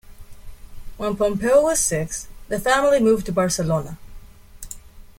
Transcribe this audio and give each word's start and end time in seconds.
When 0.97 1.15
Pompeu 1.15 1.61
was 1.61 1.79
six, 1.79 2.27
the 2.47 2.59
family 2.59 2.99
moved 2.99 3.27
to 3.27 3.31
Barcelona. 3.31 3.99